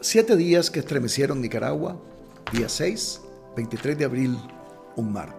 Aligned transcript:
Siete 0.00 0.36
días 0.36 0.70
que 0.70 0.78
estremecieron 0.78 1.40
Nicaragua, 1.40 2.00
día 2.52 2.68
6, 2.68 3.20
23 3.56 3.98
de 3.98 4.04
abril, 4.04 4.38
un 4.94 5.12
mar. 5.12 5.34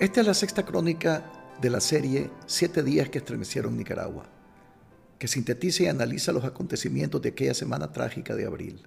Esta 0.00 0.20
es 0.20 0.26
la 0.26 0.34
sexta 0.34 0.64
crónica 0.64 1.30
de 1.62 1.70
la 1.70 1.78
serie 1.78 2.28
Siete 2.46 2.82
días 2.82 3.08
que 3.10 3.18
estremecieron 3.18 3.76
Nicaragua, 3.76 4.26
que 5.16 5.28
sintetiza 5.28 5.84
y 5.84 5.86
analiza 5.86 6.32
los 6.32 6.42
acontecimientos 6.42 7.22
de 7.22 7.28
aquella 7.28 7.54
semana 7.54 7.92
trágica 7.92 8.34
de 8.34 8.46
abril. 8.46 8.82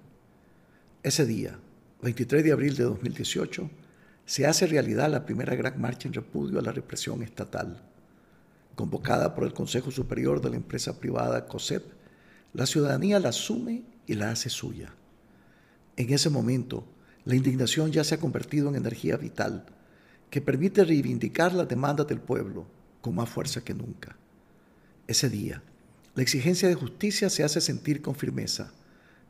Ese 1.02 1.24
día, 1.24 1.58
23 2.02 2.44
de 2.44 2.52
abril 2.52 2.76
de 2.76 2.84
2018, 2.84 3.70
se 4.26 4.46
hace 4.46 4.66
realidad 4.66 5.10
la 5.10 5.24
primera 5.24 5.56
gran 5.56 5.80
marcha 5.80 6.06
en 6.06 6.12
repudio 6.12 6.58
a 6.58 6.62
la 6.62 6.72
represión 6.72 7.22
estatal. 7.22 7.82
Convocada 8.74 9.34
por 9.34 9.44
el 9.44 9.54
Consejo 9.54 9.90
Superior 9.90 10.42
de 10.42 10.50
la 10.50 10.56
empresa 10.56 11.00
privada 11.00 11.46
COSEP, 11.46 11.82
la 12.52 12.66
ciudadanía 12.66 13.20
la 13.20 13.30
asume 13.30 13.84
y 14.08 14.14
la 14.14 14.32
hace 14.32 14.50
suya. 14.50 14.92
En 15.96 16.12
ese 16.12 16.30
momento, 16.30 16.84
la 17.24 17.36
indignación 17.36 17.92
ya 17.92 18.02
se 18.02 18.16
ha 18.16 18.20
convertido 18.20 18.68
en 18.68 18.74
energía 18.74 19.16
vital 19.16 19.66
que 20.30 20.40
permite 20.40 20.82
reivindicar 20.82 21.52
las 21.52 21.68
demandas 21.68 22.08
del 22.08 22.20
pueblo 22.20 22.66
con 23.00 23.14
más 23.14 23.28
fuerza 23.28 23.62
que 23.62 23.74
nunca. 23.74 24.16
Ese 25.06 25.28
día, 25.28 25.62
la 26.14 26.22
exigencia 26.22 26.68
de 26.68 26.74
justicia 26.74 27.30
se 27.30 27.44
hace 27.44 27.60
sentir 27.60 28.02
con 28.02 28.14
firmeza 28.14 28.72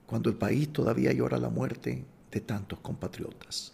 cuando 0.07 0.31
el 0.31 0.37
país 0.37 0.73
todavía 0.73 1.13
llora 1.13 1.39
la 1.39 1.51
muerte 1.51 2.05
de 2.31 2.41
tantos 2.41 2.81
compatriotas. 2.81 3.73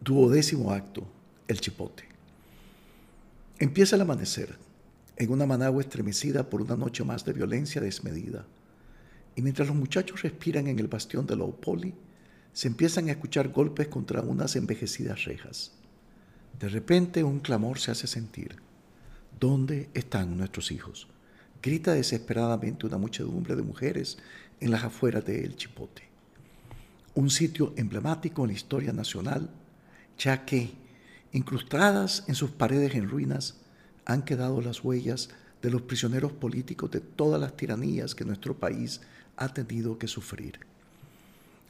Duodécimo 0.00 0.72
acto, 0.72 1.06
el 1.48 1.60
chipote. 1.60 2.04
Empieza 3.58 3.96
el 3.96 4.02
amanecer, 4.02 4.56
en 5.16 5.30
una 5.30 5.46
Managua 5.46 5.82
estremecida 5.82 6.48
por 6.48 6.62
una 6.62 6.76
noche 6.76 7.04
más 7.04 7.24
de 7.24 7.32
violencia 7.32 7.80
desmedida. 7.80 8.46
Y 9.36 9.42
mientras 9.42 9.68
los 9.68 9.76
muchachos 9.76 10.22
respiran 10.22 10.66
en 10.66 10.78
el 10.78 10.88
bastión 10.88 11.26
de 11.26 11.36
Laupoli, 11.36 11.94
se 12.52 12.68
empiezan 12.68 13.08
a 13.08 13.12
escuchar 13.12 13.48
golpes 13.48 13.88
contra 13.88 14.22
unas 14.22 14.56
envejecidas 14.56 15.24
rejas. 15.24 15.72
De 16.58 16.68
repente 16.68 17.24
un 17.24 17.40
clamor 17.40 17.78
se 17.78 17.90
hace 17.90 18.06
sentir. 18.06 18.56
¿Dónde 19.38 19.88
están 19.94 20.36
nuestros 20.36 20.72
hijos? 20.72 21.08
Grita 21.62 21.92
desesperadamente 21.92 22.86
una 22.86 22.98
muchedumbre 22.98 23.56
de 23.56 23.62
mujeres 23.62 24.18
en 24.60 24.70
las 24.70 24.84
afueras 24.84 25.24
de 25.24 25.44
El 25.44 25.56
Chipote. 25.56 26.02
Un 27.14 27.30
sitio 27.30 27.72
emblemático 27.76 28.42
en 28.42 28.48
la 28.48 28.54
historia 28.54 28.92
nacional, 28.92 29.50
ya 30.18 30.44
que, 30.44 30.72
incrustadas 31.32 32.24
en 32.28 32.34
sus 32.34 32.50
paredes 32.50 32.94
en 32.94 33.08
ruinas, 33.08 33.56
han 34.04 34.22
quedado 34.22 34.60
las 34.60 34.84
huellas 34.84 35.30
de 35.62 35.70
los 35.70 35.82
prisioneros 35.82 36.32
políticos 36.32 36.90
de 36.90 37.00
todas 37.00 37.40
las 37.40 37.56
tiranías 37.56 38.14
que 38.14 38.24
nuestro 38.24 38.56
país 38.56 39.00
ha 39.36 39.52
tenido 39.52 39.98
que 39.98 40.08
sufrir. 40.08 40.60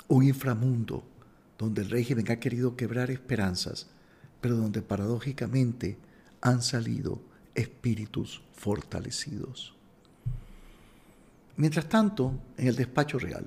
Un 0.09 0.25
inframundo 0.25 1.05
donde 1.59 1.83
el 1.83 1.91
régimen 1.91 2.31
ha 2.31 2.41
querido 2.41 2.77
quebrar 2.77 3.11
esperanzas, 3.11 3.89
pero 4.41 4.57
donde 4.57 4.83
paradójicamente 4.83 5.99
han 6.41 6.63
salido 6.63 7.21
espíritus 7.55 8.43
fortalecidos. 8.55 9.75
Mientras 11.57 11.89
tanto, 11.89 12.41
en 12.57 12.69
el 12.69 12.77
despacho 12.77 13.19
real, 13.19 13.47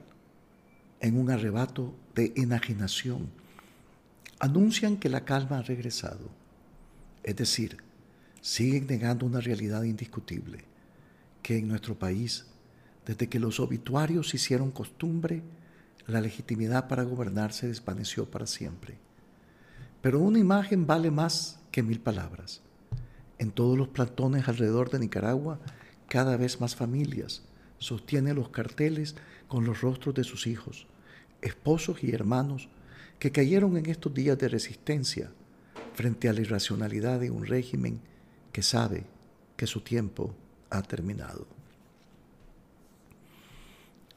en 1.00 1.17
un 1.17 1.31
arrebato 1.31 1.95
de 2.13 2.31
enajenación, 2.35 3.30
anuncian 4.39 4.97
que 4.97 5.09
la 5.09 5.25
calma 5.25 5.57
ha 5.57 5.61
regresado, 5.63 6.30
es 7.23 7.35
decir, 7.35 7.78
siguen 8.44 8.88
negando 8.88 9.25
una 9.25 9.39
realidad 9.39 9.83
indiscutible, 9.83 10.66
que 11.41 11.58
en 11.58 11.69
nuestro 11.69 11.97
país, 11.97 12.45
desde 13.05 13.30
que 13.30 13.39
los 13.39 13.61
obituarios 13.61 14.33
hicieron 14.33 14.69
costumbre, 14.69 15.41
la 16.08 16.19
legitimidad 16.19 16.89
para 16.89 17.03
gobernar 17.03 17.53
se 17.53 17.69
desvaneció 17.69 18.30
para 18.30 18.45
siempre. 18.45 18.97
Pero 20.01 20.19
una 20.19 20.40
imagen 20.40 20.85
vale 20.85 21.09
más 21.09 21.57
que 21.72 21.84
mil 21.84 22.01
palabras. 22.01 22.62
En 23.40 23.50
todos 23.50 23.78
los 23.78 23.88
plantones 23.88 24.50
alrededor 24.50 24.89
de 24.89 25.00
Nicaragua, 25.00 25.62
cada 26.09 26.35
vez 26.35 26.59
más 26.59 26.75
familias 26.75 27.44
sostienen 27.78 28.35
los 28.35 28.50
carteles 28.50 29.16
con 29.47 29.63
los 29.63 29.79
rostros 29.79 30.16
de 30.16 30.25
sus 30.25 30.47
hijos, 30.47 30.85
esposos 31.41 32.03
y 32.03 32.12
hermanos 32.12 32.68
que 33.19 33.31
cayeron 33.31 33.78
en 33.78 33.85
estos 33.85 34.13
días 34.13 34.38
de 34.38 34.50
resistencia 34.50 35.31
frente 35.94 36.28
a 36.28 36.34
la 36.34 36.41
irracionalidad 36.41 37.22
de 37.22 37.31
un 37.31 37.45
régimen 37.45 38.01
que 38.53 38.62
sabe 38.62 39.03
que 39.58 39.68
su 39.68 39.81
tiempo 39.81 40.34
ha 40.69 40.81
terminado. 40.84 41.46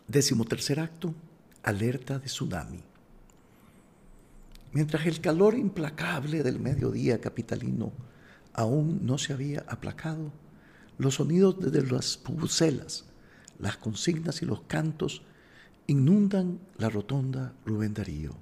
Décimo 0.06 0.44
tercer 0.44 0.78
acto, 0.78 1.12
alerta 1.64 2.20
de 2.20 2.26
tsunami. 2.26 2.80
Mientras 4.72 5.06
el 5.06 5.20
calor 5.20 5.56
implacable 5.56 6.42
del 6.42 6.60
mediodía 6.60 7.20
capitalino 7.20 7.92
aún 8.52 9.04
no 9.04 9.18
se 9.18 9.32
había 9.32 9.64
aplacado, 9.68 10.30
los 10.98 11.14
sonidos 11.14 11.58
desde 11.58 11.90
las 11.90 12.16
pubucelas, 12.16 13.04
las 13.58 13.78
consignas 13.78 14.42
y 14.42 14.44
los 14.44 14.60
cantos 14.62 15.22
inundan 15.86 16.58
la 16.76 16.90
rotonda 16.90 17.54
Rubén 17.64 17.94
Darío. 17.94 18.32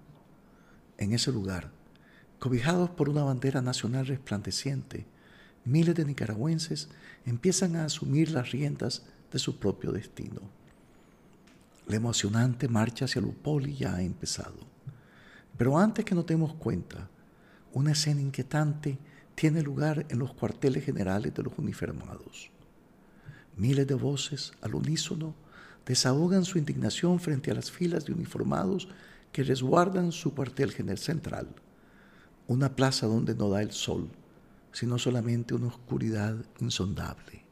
En 0.98 1.12
ese 1.12 1.30
lugar, 1.30 1.70
cobijados 2.38 2.90
por 2.90 3.08
una 3.08 3.22
bandera 3.22 3.62
nacional 3.62 4.06
resplandeciente, 4.06 5.06
miles 5.64 5.94
de 5.94 6.04
nicaragüenses 6.04 6.88
empiezan 7.24 7.76
a 7.76 7.86
asumir 7.86 8.30
las 8.30 8.50
riendas 8.50 9.02
de 9.32 9.38
su 9.38 9.58
propio 9.58 9.92
destino. 9.92 10.40
La 11.86 11.96
emocionante 11.96 12.68
marcha 12.68 13.06
hacia 13.06 13.20
Lupoli 13.20 13.74
ya 13.74 13.94
ha 13.94 14.02
empezado. 14.02 14.56
Pero 15.56 15.78
antes 15.78 16.04
que 16.04 16.14
nos 16.14 16.26
demos 16.26 16.54
cuenta, 16.54 17.08
una 17.72 17.92
escena 17.92 18.20
inquietante 18.20 18.98
tiene 19.34 19.62
lugar 19.62 20.06
en 20.08 20.18
los 20.18 20.32
cuarteles 20.32 20.84
generales 20.84 21.34
de 21.34 21.42
los 21.42 21.58
uniformados. 21.58 22.50
Miles 23.56 23.86
de 23.86 23.94
voces 23.94 24.52
al 24.62 24.74
unísono 24.74 25.34
desahogan 25.86 26.44
su 26.44 26.58
indignación 26.58 27.20
frente 27.20 27.50
a 27.50 27.54
las 27.54 27.70
filas 27.70 28.04
de 28.04 28.12
uniformados 28.12 28.88
que 29.32 29.42
resguardan 29.42 30.12
su 30.12 30.34
cuartel 30.34 30.72
general 30.72 30.98
central, 30.98 31.48
una 32.46 32.74
plaza 32.74 33.06
donde 33.06 33.34
no 33.34 33.50
da 33.50 33.62
el 33.62 33.72
sol 33.72 34.08
sino 34.74 34.98
solamente 34.98 35.54
una 35.54 35.68
oscuridad 35.68 36.36
insondable. 36.58 37.44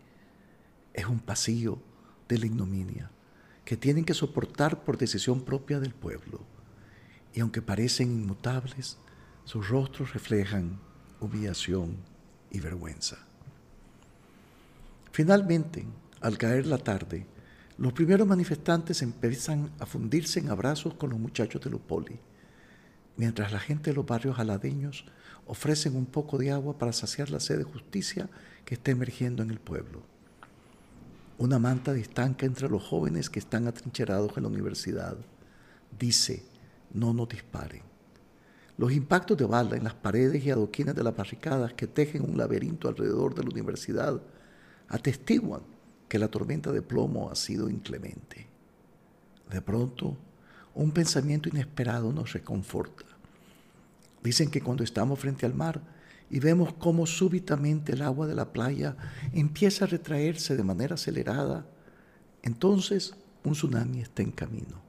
Es 0.92 1.06
un 1.06 1.20
pasillo 1.20 1.78
de 2.28 2.36
la 2.36 2.46
ignominia 2.46 3.10
que 3.64 3.76
tienen 3.76 4.04
que 4.04 4.12
soportar 4.12 4.82
por 4.82 4.98
decisión 4.98 5.42
propia 5.42 5.78
del 5.78 5.94
pueblo. 5.94 6.40
Y 7.32 7.38
aunque 7.38 7.62
parecen 7.62 8.10
inmutables, 8.10 8.98
sus 9.44 9.68
rostros 9.68 10.12
reflejan 10.12 10.80
humillación 11.20 11.96
y 12.50 12.58
vergüenza. 12.58 13.18
Finalmente, 15.12 15.86
al 16.20 16.36
caer 16.36 16.66
la 16.66 16.78
tarde, 16.78 17.24
los 17.78 17.92
primeros 17.92 18.26
manifestantes 18.26 19.00
empiezan 19.00 19.70
a 19.78 19.86
fundirse 19.86 20.40
en 20.40 20.50
abrazos 20.50 20.94
con 20.94 21.10
los 21.10 21.20
muchachos 21.20 21.62
de 21.62 21.70
Lupoli 21.70 22.18
mientras 23.16 23.52
la 23.52 23.60
gente 23.60 23.90
de 23.90 23.96
los 23.96 24.06
barrios 24.06 24.38
aladeños 24.38 25.04
ofrecen 25.46 25.96
un 25.96 26.06
poco 26.06 26.38
de 26.38 26.50
agua 26.50 26.78
para 26.78 26.92
saciar 26.92 27.30
la 27.30 27.40
sed 27.40 27.58
de 27.58 27.64
justicia 27.64 28.28
que 28.64 28.74
está 28.74 28.90
emergiendo 28.90 29.42
en 29.42 29.50
el 29.50 29.60
pueblo. 29.60 30.02
Una 31.38 31.58
manta 31.58 31.92
distanca 31.92 32.46
entre 32.46 32.68
los 32.68 32.82
jóvenes 32.82 33.28
que 33.28 33.38
están 33.38 33.66
atrincherados 33.66 34.36
en 34.36 34.44
la 34.44 34.48
universidad. 34.48 35.16
Dice, 35.98 36.44
no 36.92 37.12
nos 37.12 37.28
disparen. 37.28 37.82
Los 38.78 38.92
impactos 38.92 39.36
de 39.36 39.44
bala 39.44 39.76
en 39.76 39.84
las 39.84 39.94
paredes 39.94 40.44
y 40.44 40.50
adoquines 40.50 40.94
de 40.94 41.02
las 41.02 41.16
barricadas 41.16 41.74
que 41.74 41.86
tejen 41.86 42.22
un 42.22 42.38
laberinto 42.38 42.88
alrededor 42.88 43.34
de 43.34 43.42
la 43.42 43.50
universidad 43.50 44.20
atestiguan 44.88 45.62
que 46.08 46.18
la 46.18 46.28
tormenta 46.28 46.72
de 46.72 46.82
plomo 46.82 47.31
ha 47.31 47.34
sido 47.34 47.69
inclemente. 47.69 48.46
De 49.50 49.60
pronto, 49.60 50.16
un 50.74 50.90
pensamiento 50.90 51.48
inesperado 51.48 52.12
nos 52.12 52.32
reconforta. 52.32 53.04
Dicen 54.22 54.50
que 54.50 54.60
cuando 54.60 54.84
estamos 54.84 55.19
frente 55.19 55.46
al 55.46 55.54
mar 55.54 55.82
y 56.30 56.38
vemos 56.38 56.72
cómo 56.74 57.06
súbitamente 57.06 57.92
el 57.92 58.02
agua 58.02 58.26
de 58.26 58.34
la 58.34 58.52
playa 58.52 58.96
empieza 59.32 59.84
a 59.84 59.88
retraerse 59.88 60.56
de 60.56 60.64
manera 60.64 60.94
acelerada, 60.94 61.66
entonces 62.42 63.14
un 63.44 63.52
tsunami 63.52 64.00
está 64.00 64.22
en 64.22 64.30
camino. 64.30 64.80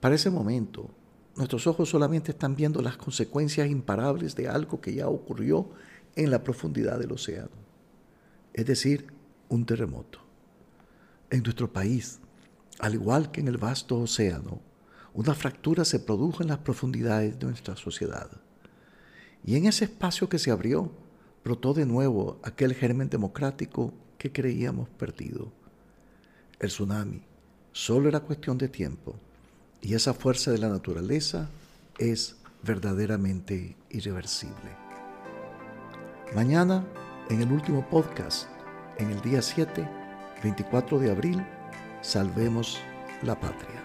Para 0.00 0.14
ese 0.14 0.30
momento, 0.30 0.90
nuestros 1.36 1.66
ojos 1.66 1.88
solamente 1.88 2.32
están 2.32 2.56
viendo 2.56 2.82
las 2.82 2.96
consecuencias 2.96 3.70
imparables 3.70 4.34
de 4.34 4.48
algo 4.48 4.80
que 4.80 4.94
ya 4.94 5.08
ocurrió 5.08 5.70
en 6.16 6.30
la 6.30 6.42
profundidad 6.42 6.98
del 6.98 7.12
océano, 7.12 7.50
es 8.52 8.66
decir, 8.66 9.06
un 9.48 9.64
terremoto. 9.64 10.18
En 11.30 11.42
nuestro 11.42 11.72
país, 11.72 12.18
al 12.80 12.94
igual 12.94 13.30
que 13.30 13.40
en 13.40 13.48
el 13.48 13.58
vasto 13.58 13.98
océano, 13.98 14.60
una 15.12 15.34
fractura 15.34 15.84
se 15.84 16.00
produjo 16.00 16.42
en 16.42 16.48
las 16.48 16.58
profundidades 16.58 17.38
de 17.38 17.46
nuestra 17.46 17.76
sociedad. 17.76 18.30
Y 19.44 19.56
en 19.56 19.66
ese 19.66 19.84
espacio 19.84 20.28
que 20.28 20.38
se 20.38 20.50
abrió, 20.50 20.90
brotó 21.44 21.74
de 21.74 21.86
nuevo 21.86 22.38
aquel 22.42 22.74
germen 22.74 23.08
democrático 23.08 23.92
que 24.18 24.32
creíamos 24.32 24.88
perdido. 24.88 25.52
El 26.58 26.68
tsunami, 26.68 27.22
solo 27.72 28.08
era 28.08 28.20
cuestión 28.20 28.58
de 28.58 28.68
tiempo 28.68 29.16
y 29.80 29.94
esa 29.94 30.14
fuerza 30.14 30.50
de 30.50 30.58
la 30.58 30.68
naturaleza 30.68 31.48
es 31.98 32.36
verdaderamente 32.62 33.76
irreversible. 33.90 34.76
Mañana, 36.34 36.86
en 37.30 37.40
el 37.40 37.50
último 37.50 37.88
podcast, 37.88 38.48
en 38.98 39.10
el 39.10 39.20
día 39.22 39.40
7, 39.42 39.88
24 40.42 40.98
de 40.98 41.10
abril, 41.10 41.44
salvemos 42.00 42.80
la 43.22 43.34
patria. 43.34 43.79